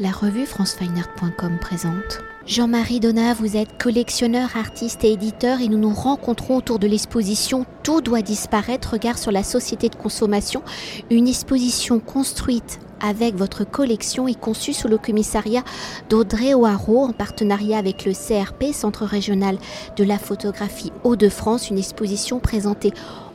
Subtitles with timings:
[0.00, 2.20] La revue francefineart.com présente.
[2.46, 7.66] Jean-Marie Donat, vous êtes collectionneur, artiste et éditeur et nous nous rencontrons autour de l'exposition
[7.82, 10.62] Tout doit disparaître, regard sur la société de consommation,
[11.10, 15.64] une exposition construite avec votre collection et conçue sous le commissariat
[16.08, 19.58] d'Audrey Oaro en partenariat avec le CRP, Centre régional
[19.96, 22.92] de la photographie Hauts-de-France, une exposition présentée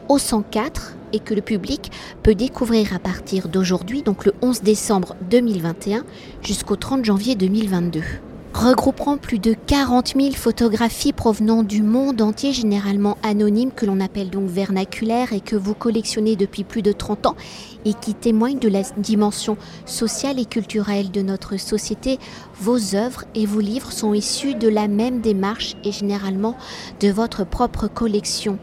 [0.08, 1.92] au 104 et que le public
[2.24, 6.04] peut découvrir à partir d'aujourd'hui, donc le 11 décembre 2021
[6.42, 8.02] jusqu'au 30 janvier 2022
[8.54, 14.30] regroupant plus de 40 000 photographies provenant du monde entier, généralement anonymes, que l'on appelle
[14.30, 17.36] donc vernaculaires et que vous collectionnez depuis plus de 30 ans
[17.86, 22.20] et qui témoignent de la dimension sociale et culturelle de notre société.
[22.60, 26.56] Vos œuvres et vos livres sont issus de la même démarche et généralement
[27.00, 28.60] de votre propre collection.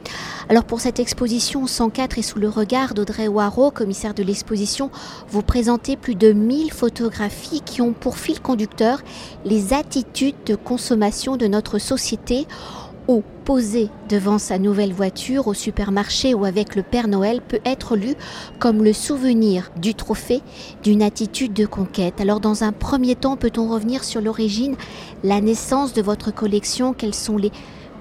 [0.49, 4.91] Alors pour cette exposition 104 et sous le regard d'Audrey Waro, commissaire de l'exposition,
[5.29, 9.03] vous présentez plus de 1000 photographies qui ont pour fil conducteur
[9.45, 12.47] les attitudes de consommation de notre société
[13.45, 18.15] posé devant sa nouvelle voiture au supermarché ou avec le Père Noël peut être lu
[18.61, 20.43] comme le souvenir du trophée
[20.83, 22.21] d'une attitude de conquête.
[22.21, 24.77] Alors dans un premier temps, peut-on revenir sur l'origine,
[25.25, 26.93] la naissance de votre collection?
[26.93, 27.51] Quelles sont les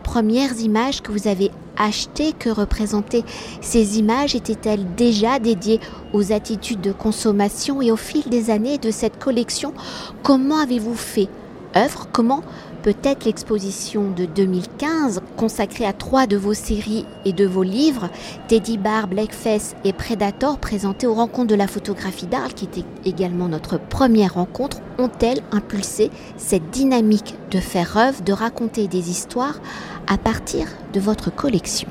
[0.03, 2.33] premières images que vous avez achetées?
[2.37, 3.25] Que représentaient
[3.61, 4.35] ces images?
[4.35, 5.79] Étaient-elles déjà dédiées
[6.13, 7.81] aux attitudes de consommation?
[7.81, 9.73] Et au fil des années de cette collection,
[10.21, 11.29] comment avez-vous fait
[11.75, 12.07] œuvre?
[12.11, 12.43] Comment
[12.83, 18.09] peut-être l'exposition de 2015 consacrée à trois de vos séries et de vos livres,
[18.47, 23.47] Teddy Bar, Blackface et Predator, présentés aux rencontres de la photographie d'Arles, qui était également
[23.47, 29.59] notre première rencontre, ont-elles impulsé cette dynamique de faire œuvre, de raconter des histoires
[30.07, 31.87] à partir de votre collection?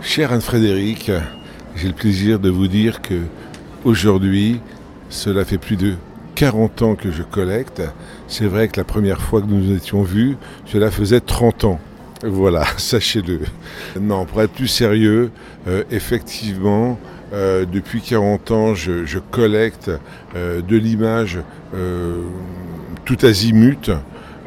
[0.00, 1.10] Cher Anne-Frédéric,
[1.76, 3.22] j'ai le plaisir de vous dire que
[3.84, 4.60] aujourd'hui,
[5.08, 5.94] cela fait plus de
[6.40, 7.82] 40 ans que je collecte.
[8.26, 11.78] C'est vrai que la première fois que nous nous étions vus, cela faisait 30 ans.
[12.24, 13.40] Voilà, sachez-le.
[14.00, 15.32] Non, pour être plus sérieux,
[15.68, 16.98] euh, effectivement,
[17.34, 19.90] euh, depuis 40 ans, je, collecte
[20.34, 21.40] euh, de l'image
[23.04, 23.90] tout azimut.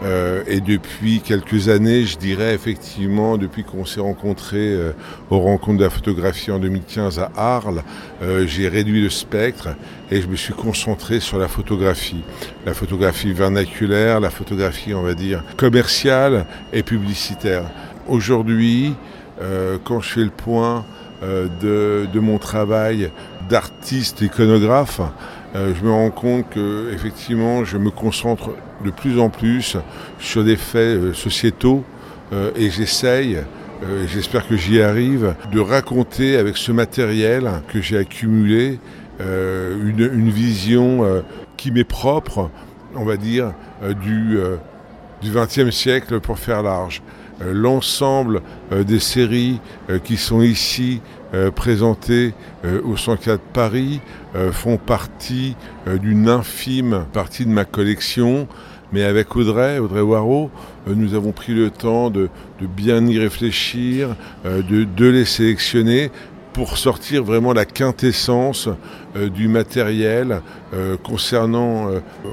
[0.03, 4.91] Euh, et depuis quelques années, je dirais effectivement, depuis qu'on s'est rencontrés euh,
[5.29, 7.83] aux rencontres de la photographie en 2015 à Arles,
[8.21, 9.69] euh, j'ai réduit le spectre
[10.11, 12.23] et je me suis concentré sur la photographie.
[12.65, 17.63] La photographie vernaculaire, la photographie, on va dire, commerciale et publicitaire.
[18.07, 18.93] Aujourd'hui,
[19.83, 20.85] quand je fais le point
[21.21, 23.09] de, de mon travail
[23.49, 25.01] d'artiste iconographe,
[25.55, 28.51] euh, je me rends compte que effectivement, je me concentre
[28.83, 29.77] de plus en plus
[30.19, 31.83] sur des faits euh, sociétaux
[32.33, 33.37] euh, et j'essaye
[34.07, 38.79] j'espère que j'y arrive, de raconter avec ce matériel que j'ai accumulé
[39.19, 41.21] une, vision
[41.57, 42.49] qui m'est propre,
[42.95, 43.51] on va dire,
[44.01, 44.37] du,
[45.21, 47.01] du XXe siècle pour faire large.
[47.51, 49.59] L'ensemble des séries
[50.03, 51.01] qui sont ici
[51.55, 52.33] présentées
[52.83, 54.01] au 104 Paris
[54.51, 55.55] font partie
[55.87, 58.47] d'une infime partie de ma collection.
[58.91, 60.51] Mais avec Audrey, Audrey Waro,
[60.87, 62.29] nous avons pris le temps de,
[62.61, 64.15] bien y réfléchir,
[64.45, 66.11] de, de, les sélectionner
[66.53, 68.69] pour sortir vraiment la quintessence
[69.15, 70.41] du matériel
[71.03, 71.87] concernant,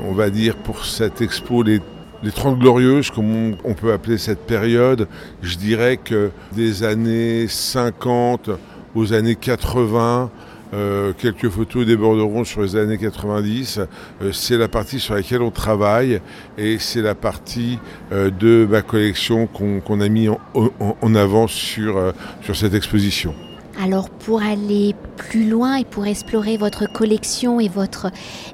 [0.06, 1.81] on va dire, pour cette expo, les
[2.22, 5.08] les Trente Glorieuses, comme on, peut appeler cette période,
[5.42, 8.50] je dirais que des années 50
[8.94, 10.31] aux années 80,
[10.72, 13.81] euh, quelques photos déborderont sur les années 90.
[14.22, 16.20] Euh, c'est la partie sur laquelle on travaille
[16.58, 17.78] et c'est la partie
[18.12, 23.34] euh, de ma collection qu'on a mis en, avant sur, sur cette exposition.
[23.82, 28.10] Alors pour aller plus loin et pour explorer votre collection et votre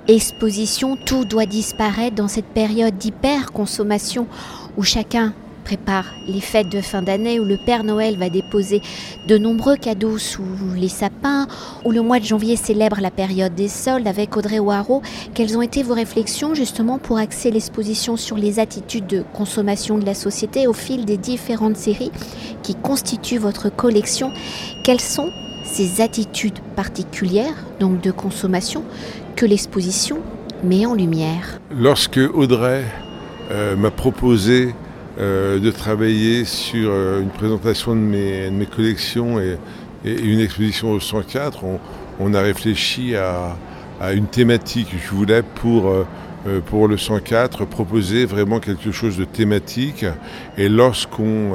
[0.06, 4.28] exposition, tout doit disparaître dans cette période d'hyper-consommation
[4.76, 5.34] où chacun
[5.66, 8.81] prépare les fêtes de fin d'année où le Père Noël va déposer
[9.27, 10.44] de nombreux cadeaux sous
[10.77, 11.49] les sapins,
[11.84, 15.03] où le mois de janvier célèbre la période des soldes avec Audrey Waro.
[15.34, 20.07] Quelles ont été vos réflexions justement pour axer l'exposition sur les attitudes de consommation de
[20.07, 22.13] la société au fil des différentes séries
[22.63, 24.30] qui constituent votre collection?
[24.84, 25.33] Quelles sont
[25.65, 28.84] ces attitudes particulières, donc de consommation,
[29.34, 30.18] que l'exposition
[30.63, 31.59] met en lumière?
[31.77, 32.84] Lorsque Audrey
[33.51, 34.77] euh, m'a proposé
[35.18, 39.57] euh, de travailler sur euh, une présentation de mes, collections et,
[40.04, 41.65] une exposition au 104.
[42.21, 43.57] On, a réfléchi à,
[44.13, 44.89] une thématique.
[45.03, 50.04] Je voulais pour, euh, pour le 104 proposer vraiment quelque chose de thématique.
[50.59, 51.53] Et lorsqu'on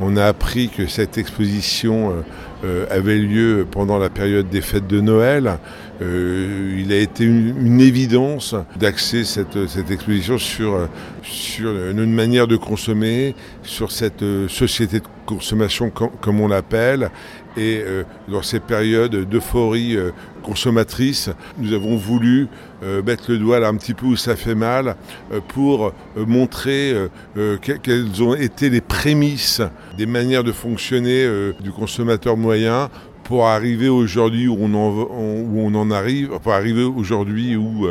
[0.00, 2.14] on a appris que cette exposition
[2.90, 5.58] avait lieu pendant la période des fêtes de Noël.
[6.00, 10.88] il a été une, évidence d'axer cette, cette, exposition sur,
[11.22, 17.10] sur une manière de consommer, sur cette société de consommation comme on l'appelle,
[17.56, 22.48] et euh, dans ces périodes d'euphorie euh, consommatrice, nous avons voulu
[22.82, 24.96] euh, mettre le doigt là un petit peu où ça fait mal
[25.48, 26.94] pour montrer
[27.62, 29.62] quelles ont été les prémices
[29.96, 31.28] des manières de fonctionner
[31.60, 32.90] du consommateur moyen
[33.24, 37.86] pour arriver aujourd'hui où où on en arrive, pour arriver aujourd'hui où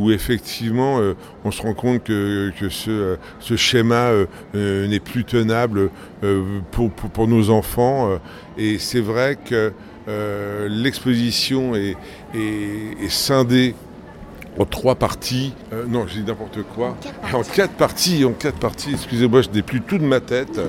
[0.00, 1.14] où effectivement euh,
[1.44, 5.90] on se rend compte que, ce, ce, schéma euh, euh, n'est plus tenable
[6.70, 8.18] pour, pour, nos enfants.
[8.56, 9.72] et c'est vrai que
[10.68, 11.96] l'exposition est,
[12.34, 13.74] est, scindée
[14.58, 15.54] en trois parties.
[15.88, 16.96] non, j'ai dit n'importe quoi.
[17.32, 18.24] En quatre parties.
[18.24, 18.92] En quatre parties.
[18.92, 20.60] Excusez-moi, je n'ai plus tout de ma tête.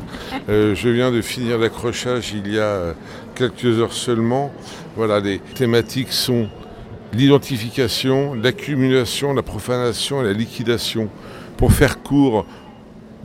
[0.48, 2.94] je viens de finir l'accrochage il y a
[3.36, 4.52] quelques heures seulement.
[4.96, 6.48] Voilà, les thématiques sont
[7.14, 11.10] l'identification, l'accumulation, la profanation et la liquidation.
[11.58, 12.46] Pour faire court,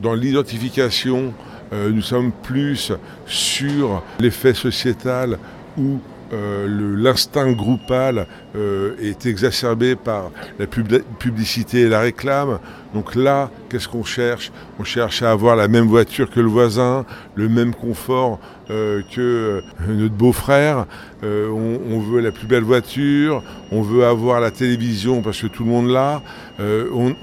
[0.00, 1.32] dans l'identification,
[1.72, 2.92] euh, nous sommes plus
[3.26, 5.38] sur l'effet sociétal
[5.78, 5.98] où
[6.32, 6.66] euh,
[6.98, 8.26] l'instinct groupal
[8.56, 12.58] euh, est exacerbé par la publicité et la réclame.
[12.94, 14.50] Donc là, qu'est-ce qu'on cherche?
[14.80, 17.04] On cherche à avoir la même voiture que le voisin,
[17.36, 18.40] le même confort
[18.70, 20.86] euh, que notre beau-frère.
[21.22, 23.42] On, veut la plus belle voiture,
[23.72, 26.22] on veut avoir la télévision parce que tout le monde l'a.
[26.60, 27.14] On,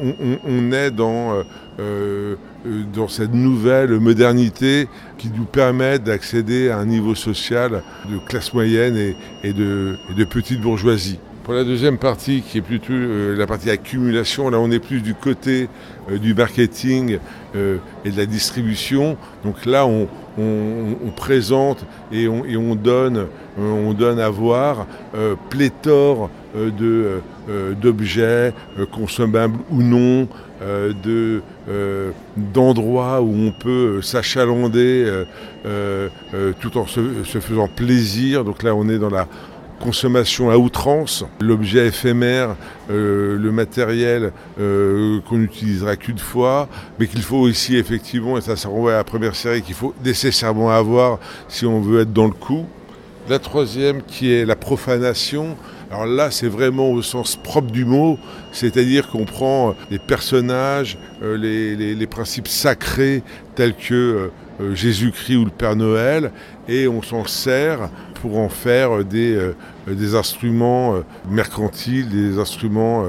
[0.45, 1.41] on, est dans
[1.79, 2.35] euh,
[2.93, 4.87] dans cette nouvelle modernité
[5.17, 8.95] qui nous permet d'accéder à un niveau social de classe moyenne
[9.43, 9.97] et, de,
[10.29, 11.19] petite bourgeoisie.
[11.43, 15.01] Pour la deuxième partie, qui est plutôt euh, la partie accumulation, là on est plus
[15.01, 15.67] du côté
[16.09, 17.17] euh, du marketing
[17.55, 19.17] et de la distribution.
[19.43, 20.07] Donc là on,
[21.15, 23.27] présente et on, donne,
[23.57, 24.87] on donne à voir
[25.51, 26.31] pléthore
[27.79, 28.53] d'objets
[28.91, 35.05] consommables ou non, euh, de, euh, d'endroits où on peut s'achalander
[35.65, 36.07] euh,
[36.59, 38.43] tout en se, faisant plaisir.
[38.43, 39.27] Donc là, on est dans la
[39.79, 42.55] consommation à outrance, l'objet éphémère,
[42.89, 46.69] le matériel qu'on n'utilisera qu'une fois,
[46.99, 49.93] mais qu'il faut aussi effectivement, et ça ça renvoie à la première série, qu'il faut
[50.05, 51.19] nécessairement avoir
[51.49, 52.65] si on veut être dans le coup.
[53.27, 55.57] La troisième qui est la profanation,
[55.93, 58.17] alors là, c'est vraiment au sens propre du mot,
[58.51, 63.21] c'est-à-dire qu'on prend les personnages, euh, les, principes sacrés
[63.53, 66.31] tels que euh, euh, Jésus-Christ ou le Père Noël,
[66.67, 67.91] et on s'en sert
[68.23, 69.37] pour en faire des,
[69.87, 70.95] des instruments
[71.29, 73.05] mercantiles, des instruments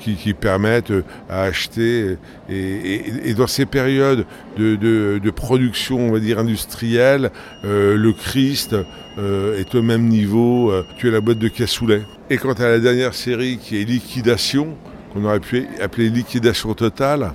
[0.00, 0.92] qui, permettent
[1.28, 2.16] à acheter.
[2.48, 4.26] Et, dans ces périodes
[4.56, 7.30] de, de, production, on va dire, industrielle,
[7.62, 8.76] le Christ
[9.18, 12.02] est au même niveau que la boîte de cassoulet.
[12.30, 14.76] Et quant à la dernière série qui est Liquidation,
[15.12, 17.32] qu'on aurait pu appeler Liquidation totale,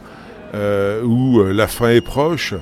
[0.55, 2.55] euh, où euh, la fin est proche,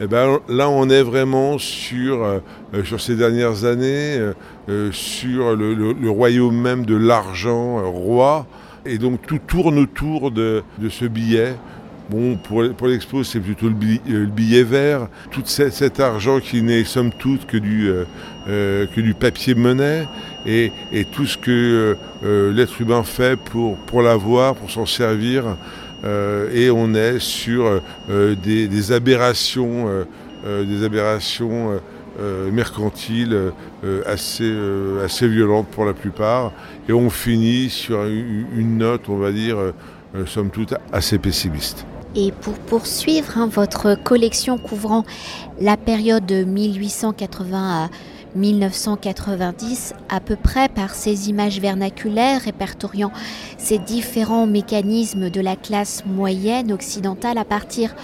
[0.00, 2.40] eh ben, là on est vraiment sur, euh,
[2.84, 4.18] sur ces dernières années,
[4.90, 8.46] sur le, royaume même de l'argent roi,
[8.84, 11.54] et donc tout tourne autour de, ce billet.
[12.10, 15.08] Bon, pour, pour l'expo, c'est plutôt le billet, vert.
[15.30, 17.90] Tout cet, argent qui n'est somme toute que du,
[18.46, 20.06] que du papier monnaie
[20.46, 20.72] et,
[21.12, 25.56] tout ce que l'être humain fait pour, pour l'avoir, pour s'en servir.
[26.04, 27.80] Euh, et on est sur
[28.10, 30.04] euh, des, aberrations,
[30.44, 31.80] des aberrations
[32.20, 33.52] euh, mercantiles
[34.06, 34.52] assez,
[35.04, 36.52] assez violentes pour la plupart.
[36.88, 39.56] Et on finit sur une note, on va dire,
[40.26, 41.86] somme toute, assez pessimiste.
[42.14, 45.04] Et pour poursuivre hein, votre collection couvrant
[45.58, 47.88] la période de 1880 à
[48.34, 53.12] 1990 à peu près par ces images vernaculaires répertoriant
[53.58, 57.94] ces différents mécanismes de la classe moyenne occidentale à partir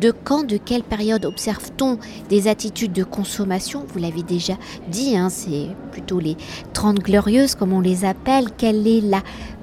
[0.00, 3.84] de quand, de quelle période observe-t-on des attitudes de consommation?
[3.88, 4.54] Vous l'avez déjà
[4.88, 6.36] dit, hein, c'est plutôt les
[6.72, 8.46] 30 glorieuses comme on les appelle.
[8.56, 9.22] Quelle est la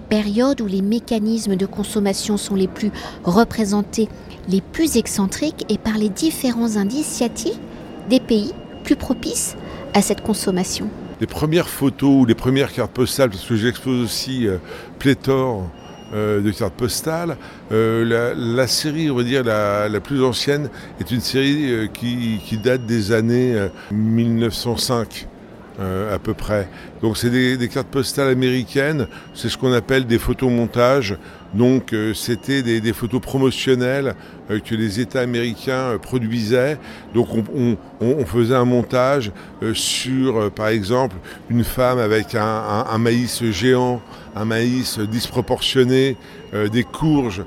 [0.09, 2.91] période où les mécanismes de consommation sont les plus
[3.23, 4.09] représentés,
[4.49, 5.65] les plus excentriques?
[5.69, 7.23] Et par les différents indices
[8.09, 8.53] des pays
[8.83, 9.55] plus propices
[9.93, 10.89] à cette consommation
[11.21, 14.57] Les premières photos ou les premières cartes postales, parce que j'expose aussi euh,
[14.99, 15.69] pléthore
[16.13, 17.37] euh, de cartes postales,
[17.71, 20.69] euh, la, série, on va dire, la, plus ancienne
[20.99, 23.55] est une série qui, date des années
[23.91, 25.27] 1905.
[25.79, 26.69] À peu près.
[27.01, 31.17] Donc c'est des, cartes postales américaines, c'est ce qu'on appelle des photomontages
[31.53, 34.15] Donc c'était des, photos promotionnelles
[34.49, 36.77] que les États américains produisaient.
[37.13, 37.27] Donc
[38.01, 39.31] on, faisait un montage
[39.73, 41.15] sur, par exemple,
[41.49, 44.01] une femme avec un maïs géant,
[44.35, 46.17] un maïs disproportionné,
[46.71, 47.43] des courges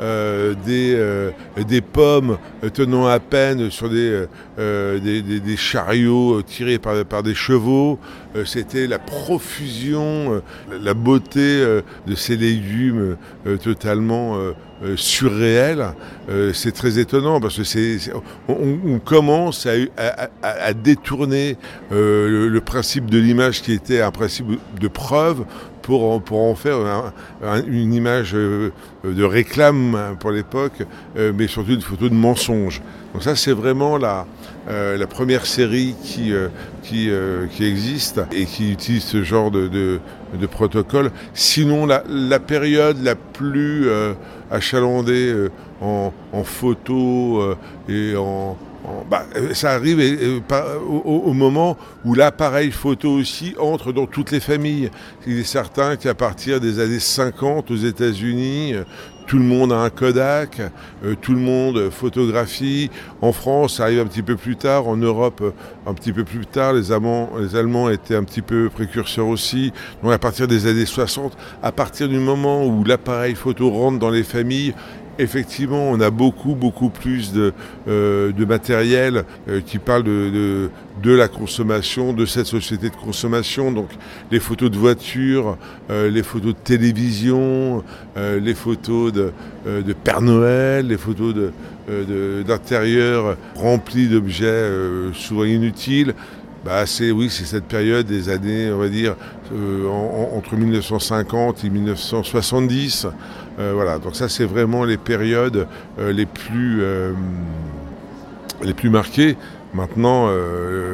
[0.00, 1.30] euh, des, euh,
[1.68, 2.38] des, pommes
[2.72, 4.26] tenant à peine sur des,
[4.58, 7.98] euh, chariots tirés par, par des chevaux.
[8.44, 10.42] C'était la profusion,
[10.82, 11.64] la beauté
[12.06, 13.16] de ces légumes
[13.62, 14.36] totalement
[14.96, 15.94] surréels.
[16.52, 17.98] c'est très étonnant parce que c'est,
[18.48, 19.68] on, commence
[20.42, 21.56] à, détourner
[21.92, 24.46] le, principe de l'image qui était un principe
[24.80, 25.44] de preuve
[25.84, 27.12] pour pour en faire
[27.66, 30.82] une image de réclame pour l'époque,
[31.16, 32.80] euh, mais surtout une photo de mensonge.
[33.12, 34.26] Donc ça, c'est vraiment la,
[34.68, 36.48] euh, la première série qui, euh,
[36.82, 37.10] qui,
[37.54, 41.10] qui, existe et qui utilise ce genre de, de, protocole.
[41.32, 43.88] Sinon, la, la, période la plus
[44.50, 45.48] achalandée
[45.80, 47.54] en, en photo
[47.88, 48.56] et en,
[49.10, 49.24] bah,
[49.54, 50.42] ça arrive
[50.86, 54.90] au, moment où l'appareil photo aussi entre dans toutes les familles.
[55.26, 58.74] Il est certain qu'à partir des années 50 aux États-Unis,
[59.26, 60.60] tout le monde a un Kodak,
[61.04, 62.90] euh, tout le monde photographie.
[63.22, 65.50] En France, ça arrive un petit peu plus tard, en Europe euh,
[65.86, 66.74] un petit peu plus tard.
[66.74, 69.72] Les Allemands, les Allemands étaient un petit peu précurseurs aussi.
[70.02, 74.10] Donc à partir des années 60, à partir du moment où l'appareil photo rentre dans
[74.10, 74.74] les familles,
[75.18, 77.52] effectivement, on a beaucoup, beaucoup plus de,
[77.88, 80.70] euh, matériel euh, qui parle de,
[81.02, 83.72] de, la consommation, de cette société de consommation.
[83.72, 83.88] Donc,
[84.30, 85.56] les photos de voitures,
[85.90, 87.82] euh, les photos de télévision,
[88.16, 89.32] les photos de,
[89.66, 91.34] de, Père Noël, les photos
[92.46, 94.70] d'intérieur remplis d'objets
[95.14, 96.14] souvent inutiles.
[96.64, 99.16] Bah, c'est oui, c'est cette période des années, on va dire,
[99.52, 103.08] entre 1950 et 1970.
[103.58, 105.68] Euh, voilà, donc ça c'est vraiment les périodes
[105.98, 107.12] euh, les, plus, euh,
[108.62, 109.36] les plus marquées.
[109.72, 110.28] Maintenant,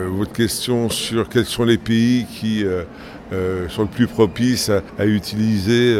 [0.08, 2.64] votre question sur quels sont les pays qui
[3.68, 5.98] sont le plus propices à, utiliser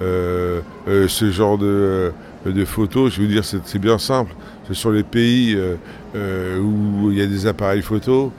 [0.00, 2.12] ce genre de,
[2.46, 4.34] de, photos, je veux dire c'est bien simple.
[4.66, 5.54] Ce sont les pays
[6.14, 8.30] où il y a des appareils photos.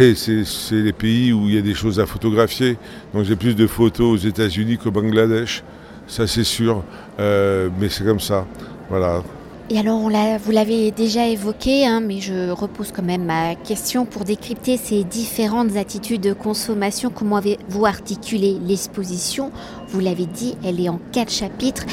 [0.00, 2.78] Et c'est les pays où il y a des choses à photographier.
[3.12, 5.62] Donc j'ai plus de photos aux États-Unis qu'au Bangladesh
[6.06, 6.82] ça c'est sûr,
[7.20, 8.46] euh, mais c'est comme ça.
[8.88, 9.22] Voilà.
[9.70, 14.24] Et alors, vous l'avez déjà évoqué, hein, mais je repose quand même ma question pour
[14.24, 17.10] décrypter ces différentes attitudes de consommation.
[17.10, 19.52] Comment avez-vous articulé l'exposition?
[19.88, 21.86] Vous l'avez dit, elle est en quatre chapitres.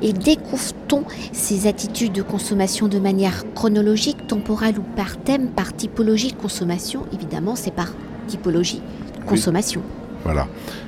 [0.00, 6.32] Et découvre-t-on ces attitudes de consommation de manière chronologique, temporelle ou par thème, par typologie
[6.32, 7.92] de consommation Évidemment, c'est par
[8.26, 8.80] typologie
[9.20, 9.82] de consommation.
[10.24, 10.46] Voilà,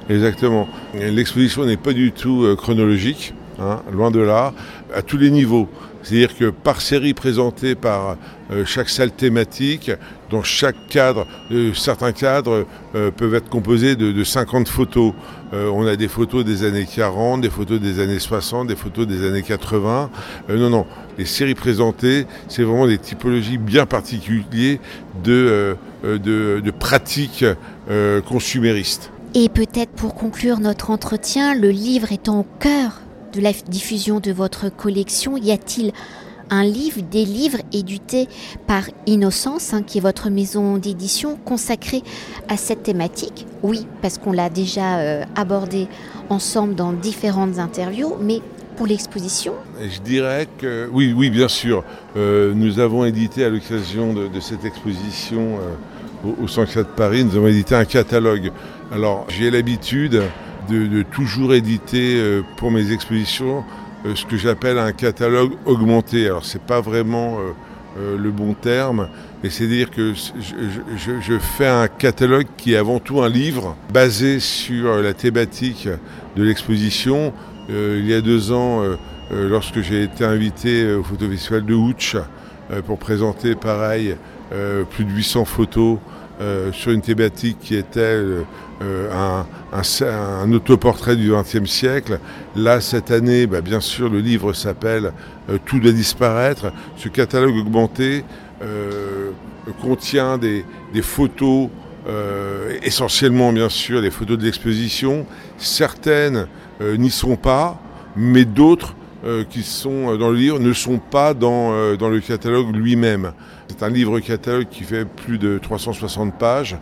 [0.08, 0.68] exactement.
[0.94, 4.52] L'exposition n'est pas du tout euh, chronologique, hein, loin de là,
[4.94, 5.68] à tous les niveaux.
[6.02, 8.16] C'est-à-dire que par série présentée par
[8.52, 9.90] euh, chaque salle thématique,
[10.30, 12.66] dans chaque cadre, euh, certains cadres
[13.16, 15.12] peuvent être composés de, de 50 photos.
[15.52, 19.26] on a des photos des années 40, des photos des années 60, des photos des
[19.26, 20.10] années 80.
[20.50, 20.86] non, non,
[21.18, 24.78] les séries présentées, c'est vraiment des typologies bien particulières
[25.24, 27.44] de, de pratiques
[28.28, 29.10] consuméristes.
[29.36, 33.00] Et peut-être pour conclure notre entretien, le livre étant au cœur
[33.32, 35.90] de la diffusion de votre collection, y a-t-il
[36.50, 38.28] un livre, des livres édités
[38.68, 42.04] par Innocence, hein, qui est votre maison d'édition, consacrée
[42.48, 43.44] à cette thématique?
[43.64, 45.88] Oui, parce qu'on l'a déjà euh, abordé
[46.28, 48.40] ensemble dans différentes interviews, mais
[48.76, 49.54] pour l'exposition?
[49.80, 51.82] Je dirais que oui, oui, bien sûr.
[52.16, 57.36] Euh, nous avons édité à l'occasion de, cette exposition euh, au, au de Paris, nous
[57.36, 58.52] avons édité un catalogue
[58.94, 60.22] alors j'ai l'habitude
[60.70, 63.64] de, toujours éditer euh, pour mes expositions
[64.06, 66.26] euh, ce que j'appelle un catalogue augmenté.
[66.26, 67.38] Alors c'est pas vraiment
[67.98, 69.08] euh, le bon terme,
[69.42, 74.38] mais c'est dire que je, fais un catalogue qui est avant tout un livre basé
[74.38, 75.88] sur la thématique
[76.36, 77.32] de l'exposition.
[77.68, 78.82] il y a deux ans,
[79.30, 82.16] lorsque j'ai été invité au Photofestival de Ouch
[82.84, 84.16] pour présenter pareil
[84.90, 85.98] plus de 800 photos
[86.72, 88.44] sur une thématique qui était
[88.82, 89.08] euh,
[89.72, 92.18] un, autoportrait du XXe siècle.
[92.56, 95.12] Là, cette année, bah, bien sûr, le livre s'appelle
[95.48, 96.72] euh, Tout doit disparaître.
[96.96, 98.24] Ce catalogue augmenté
[98.62, 99.30] euh,
[99.80, 100.64] contient des,
[101.02, 101.68] photos,
[102.82, 105.24] essentiellement, bien sûr, des photos de l'exposition.
[105.56, 106.46] Certaines
[106.80, 107.80] n'y sont pas,
[108.16, 108.94] mais d'autres
[109.48, 113.32] qui sont dans le livre ne sont pas dans, dans le catalogue lui-même.
[113.68, 116.76] C'est un livre catalogue qui fait plus de 360 pages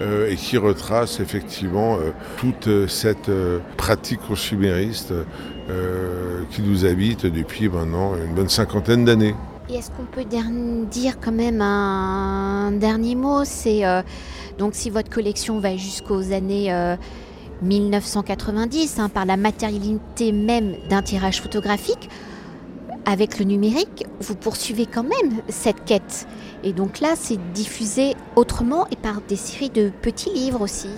[0.00, 1.98] et qui retrace effectivement
[2.36, 3.30] toute cette
[3.76, 5.14] pratique consumériste
[6.50, 9.34] qui nous habite depuis maintenant une bonne cinquantaine d'années.
[9.68, 13.44] Et est-ce qu'on peut dire quand même un dernier mot?
[13.44, 14.02] C'est euh,
[14.58, 16.70] donc si votre collection va jusqu'aux années
[17.62, 22.08] 1990, euh, hein, par la matérialité même d'un tirage photographique,
[23.04, 26.26] avec le numérique, vous poursuivez quand même cette quête.
[26.64, 30.88] Et donc là, c'est diffusé autrement et par des séries de petits livres aussi.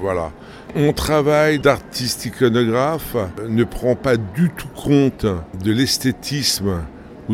[0.00, 0.30] Voilà.
[0.76, 3.16] Mon travail d'artiste iconographe
[3.48, 5.26] ne prend pas du tout compte
[5.64, 6.84] de l'esthétisme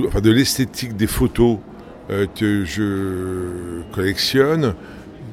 [0.06, 1.58] enfin de l'esthétique des photos
[2.10, 4.74] euh, que je collectionne,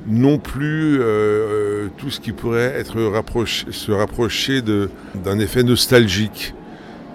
[0.07, 2.97] non plus euh, tout ce qui pourrait être
[3.45, 6.53] se rapprocher d'un effet nostalgique.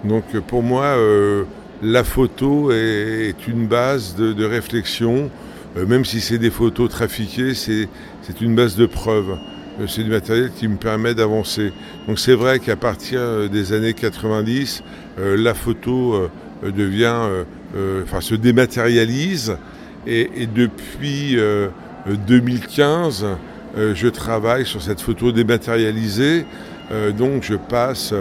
[0.03, 1.43] Donc pour moi, euh,
[1.81, 5.29] la photo est, une base de, réflexion,
[5.75, 7.89] même si c'est des photos trafiquées, c'est
[8.41, 9.37] une base de preuve.
[9.87, 11.73] C'est du matériel qui me permet d'avancer.
[12.07, 14.83] Donc c'est vrai qu'à partir des années 90,
[15.17, 16.29] la photo
[16.65, 17.43] euh, devient, euh,
[17.75, 19.57] euh, enfin, se dématérialise.
[20.07, 21.35] Et, depuis
[22.07, 23.25] 2015,
[23.75, 26.45] je travaille sur cette photo dématérialisée.
[27.17, 28.13] donc je passe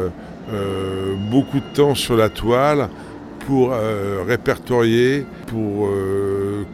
[1.31, 2.89] beaucoup de temps sur la toile
[3.47, 3.75] pour
[4.27, 5.91] répertorier, pour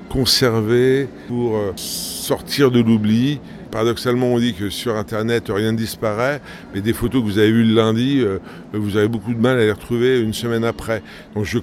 [0.09, 3.41] conserver, pour sortir de l'oubli
[3.71, 6.41] Paradoxalement, on dit que sur Internet, rien ne disparaît,
[6.75, 8.39] mais des photos que vous avez vues le lundi, euh,
[8.73, 11.03] vous avez beaucoup de mal à les retrouver une semaine après.
[11.35, 11.59] Donc je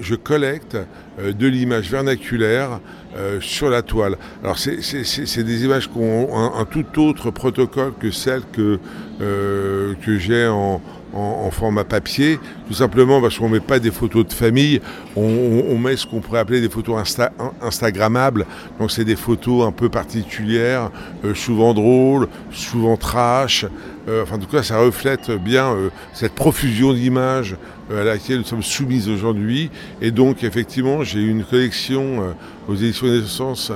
[0.00, 0.76] je collecte
[1.18, 2.80] euh, de l'image vernaculaire
[3.18, 4.16] euh, sur la toile.
[4.42, 8.78] Alors c'est des images qui ont un, tout autre protocole que celles que,
[9.18, 10.80] que j'ai en,
[11.18, 14.80] en, format papier, tout simplement parce qu'on ne met pas des photos de famille,
[15.16, 17.32] on, met ce qu'on pourrait appeler des photos insta,
[17.62, 18.46] instagrammables.
[18.78, 20.90] Donc c'est des photos un peu particulières,
[21.24, 23.66] euh, souvent drôles, souvent trash.
[24.08, 27.56] Euh, enfin, en tout cas, ça reflète bien euh, cette profusion d'images
[27.90, 29.70] à laquelle nous sommes soumis aujourd'hui.
[30.00, 32.34] Et donc, effectivement, j'ai une collection
[32.68, 33.72] aux éditions Naissance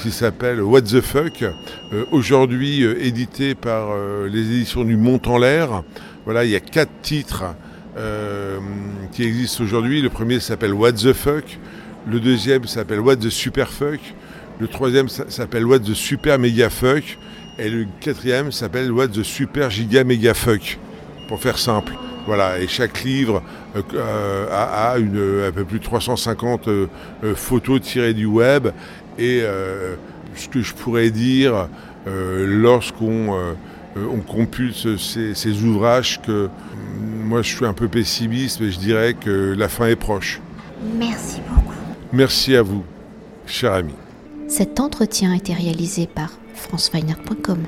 [0.00, 1.44] qui s'appelle What the Fuck,
[2.12, 3.88] aujourd'hui édité par
[4.30, 5.82] les éditions du Mont en l'air.
[6.30, 7.42] Voilà, il y a quatre titres
[7.98, 8.60] euh,
[9.10, 10.00] qui existent aujourd'hui.
[10.00, 11.58] Le premier s'appelle What the Fuck.
[12.06, 13.98] Le deuxième s'appelle What the Super Fuck.
[14.60, 17.18] Le troisième s'appelle What the Super Mega Fuck.
[17.58, 20.78] Et le quatrième s'appelle What the Super Giga Mega Fuck.
[21.26, 21.94] Pour faire simple.
[22.26, 23.42] Voilà, et chaque livre
[23.74, 26.68] euh, euh, a, un peu plus de 350
[27.34, 28.68] photos tirées du web.
[29.18, 29.42] Et
[30.36, 31.66] ce que je pourrais dire
[32.06, 33.52] lorsqu'on euh,
[33.96, 36.48] on compulse ces, ouvrages que
[37.24, 40.40] moi je suis un peu pessimiste, mais je dirais que la fin est proche.
[40.98, 41.74] Merci beaucoup.
[42.12, 42.84] Merci à vous,
[43.46, 43.94] cher ami.
[44.48, 47.58] Cet entretien a été réalisé par franceweiner.com.